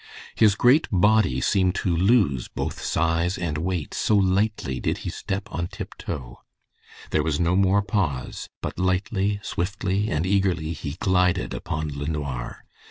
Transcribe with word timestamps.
His 0.33 0.55
great 0.55 0.87
body 0.91 1.41
seemed 1.41 1.75
to 1.75 1.95
lose 1.95 2.47
both 2.47 2.81
size 2.81 3.37
and 3.37 3.59
weight, 3.59 3.93
so 3.93 4.17
lightly 4.17 4.79
did 4.79 4.99
he 5.05 5.11
step 5.11 5.43
on 5.51 5.67
tiptoe. 5.67 6.39
There 7.11 7.21
was 7.21 7.39
no 7.39 7.55
more 7.55 7.83
pause, 7.83 8.49
but 8.61 8.79
lightly, 8.79 9.39
swiftly, 9.43 10.09
and 10.09 10.25
eagerly 10.25 10.73
he 10.73 10.93
glided 10.99 11.53
upon 11.53 11.89
LeNoir. 11.89 12.63